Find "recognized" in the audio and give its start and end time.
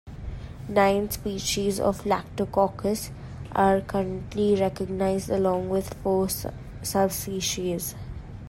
4.55-5.29